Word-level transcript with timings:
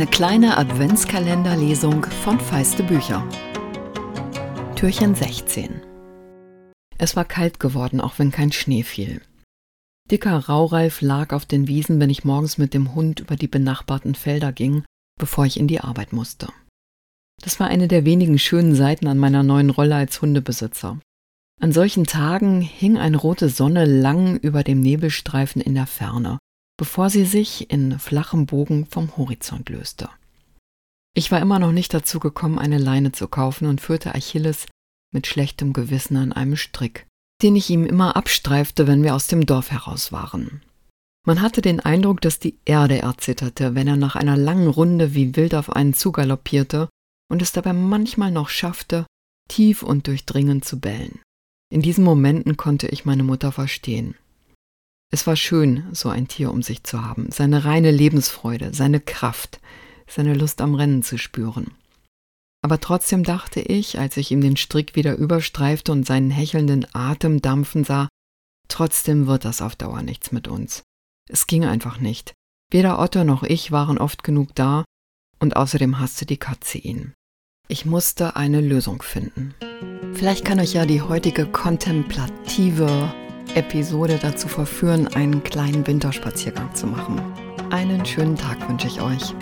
kleine 0.00 0.56
Adventskalenderlesung 0.56 2.06
von 2.24 2.40
Feiste 2.40 2.82
Bücher. 2.82 3.28
Türchen 4.74 5.14
16. 5.14 5.82
Es 6.96 7.14
war 7.14 7.26
kalt 7.26 7.60
geworden, 7.60 8.00
auch 8.00 8.18
wenn 8.18 8.30
kein 8.30 8.52
Schnee 8.52 8.84
fiel. 8.84 9.20
Dicker 10.10 10.48
Raureif 10.48 11.02
lag 11.02 11.34
auf 11.34 11.44
den 11.44 11.68
Wiesen, 11.68 12.00
wenn 12.00 12.08
ich 12.08 12.24
morgens 12.24 12.56
mit 12.56 12.72
dem 12.72 12.94
Hund 12.94 13.20
über 13.20 13.36
die 13.36 13.48
benachbarten 13.48 14.14
Felder 14.14 14.50
ging, 14.50 14.82
bevor 15.20 15.44
ich 15.44 15.60
in 15.60 15.68
die 15.68 15.80
Arbeit 15.80 16.14
musste. 16.14 16.48
Das 17.42 17.60
war 17.60 17.68
eine 17.68 17.86
der 17.86 18.06
wenigen 18.06 18.38
schönen 18.38 18.74
Seiten 18.74 19.06
an 19.06 19.18
meiner 19.18 19.42
neuen 19.42 19.68
Rolle 19.68 19.96
als 19.96 20.22
Hundebesitzer. 20.22 20.98
An 21.60 21.72
solchen 21.72 22.06
Tagen 22.06 22.62
hing 22.62 22.96
eine 22.96 23.18
rote 23.18 23.50
Sonne 23.50 23.84
lang 23.84 24.38
über 24.38 24.64
dem 24.64 24.80
Nebelstreifen 24.80 25.60
in 25.60 25.74
der 25.74 25.86
Ferne 25.86 26.38
bevor 26.82 27.10
sie 27.10 27.24
sich 27.24 27.70
in 27.70 27.96
flachem 28.00 28.46
Bogen 28.46 28.86
vom 28.86 29.16
Horizont 29.16 29.68
löste. 29.68 30.08
Ich 31.14 31.30
war 31.30 31.38
immer 31.38 31.60
noch 31.60 31.70
nicht 31.70 31.94
dazu 31.94 32.18
gekommen, 32.18 32.58
eine 32.58 32.78
Leine 32.78 33.12
zu 33.12 33.28
kaufen 33.28 33.68
und 33.68 33.80
führte 33.80 34.16
Achilles 34.16 34.66
mit 35.14 35.28
schlechtem 35.28 35.74
Gewissen 35.74 36.16
an 36.16 36.32
einem 36.32 36.56
Strick, 36.56 37.06
den 37.40 37.54
ich 37.54 37.70
ihm 37.70 37.86
immer 37.86 38.16
abstreifte, 38.16 38.88
wenn 38.88 39.04
wir 39.04 39.14
aus 39.14 39.28
dem 39.28 39.46
Dorf 39.46 39.70
heraus 39.70 40.10
waren. 40.10 40.60
Man 41.24 41.40
hatte 41.40 41.62
den 41.62 41.78
Eindruck, 41.78 42.20
dass 42.20 42.40
die 42.40 42.58
Erde 42.64 42.98
erzitterte, 42.98 43.76
wenn 43.76 43.86
er 43.86 43.96
nach 43.96 44.16
einer 44.16 44.36
langen 44.36 44.66
Runde 44.66 45.14
wie 45.14 45.36
wild 45.36 45.54
auf 45.54 45.70
einen 45.70 45.94
zugaloppierte 45.94 46.88
und 47.30 47.42
es 47.42 47.52
dabei 47.52 47.74
manchmal 47.74 48.32
noch 48.32 48.48
schaffte, 48.48 49.06
tief 49.48 49.84
und 49.84 50.08
durchdringend 50.08 50.64
zu 50.64 50.80
bellen. 50.80 51.20
In 51.72 51.80
diesen 51.80 52.02
Momenten 52.02 52.56
konnte 52.56 52.88
ich 52.88 53.04
meine 53.04 53.22
Mutter 53.22 53.52
verstehen. 53.52 54.16
Es 55.14 55.26
war 55.26 55.36
schön, 55.36 55.84
so 55.92 56.08
ein 56.08 56.26
Tier 56.26 56.50
um 56.50 56.62
sich 56.62 56.84
zu 56.84 57.04
haben, 57.04 57.30
seine 57.30 57.66
reine 57.66 57.90
Lebensfreude, 57.90 58.72
seine 58.72 58.98
Kraft, 58.98 59.60
seine 60.06 60.32
Lust 60.32 60.62
am 60.62 60.74
Rennen 60.74 61.02
zu 61.02 61.18
spüren. 61.18 61.72
Aber 62.64 62.80
trotzdem 62.80 63.22
dachte 63.22 63.60
ich, 63.60 63.98
als 63.98 64.16
ich 64.16 64.30
ihm 64.30 64.40
den 64.40 64.56
Strick 64.56 64.96
wieder 64.96 65.16
überstreifte 65.16 65.92
und 65.92 66.06
seinen 66.06 66.30
hechelnden 66.30 66.86
Atem 66.94 67.42
dampfen 67.42 67.84
sah, 67.84 68.08
trotzdem 68.68 69.26
wird 69.26 69.44
das 69.44 69.60
auf 69.60 69.76
Dauer 69.76 70.00
nichts 70.00 70.32
mit 70.32 70.48
uns. 70.48 70.82
Es 71.28 71.46
ging 71.46 71.66
einfach 71.66 72.00
nicht. 72.00 72.32
Weder 72.70 72.98
Otto 72.98 73.22
noch 73.22 73.42
ich 73.42 73.70
waren 73.70 73.98
oft 73.98 74.24
genug 74.24 74.54
da, 74.54 74.82
und 75.40 75.56
außerdem 75.56 75.98
hasste 75.98 76.24
die 76.24 76.38
Katze 76.38 76.78
ihn. 76.78 77.12
Ich 77.68 77.84
musste 77.84 78.36
eine 78.36 78.62
Lösung 78.62 79.02
finden. 79.02 79.54
Vielleicht 80.14 80.44
kann 80.46 80.58
euch 80.58 80.72
ja 80.72 80.86
die 80.86 81.02
heutige 81.02 81.44
kontemplative 81.44 83.12
Episode 83.54 84.18
dazu 84.20 84.48
verführen, 84.48 85.08
einen 85.08 85.42
kleinen 85.42 85.86
Winterspaziergang 85.86 86.74
zu 86.74 86.86
machen. 86.86 87.20
Einen 87.70 88.04
schönen 88.06 88.36
Tag 88.36 88.68
wünsche 88.68 88.86
ich 88.86 89.00
euch. 89.00 89.34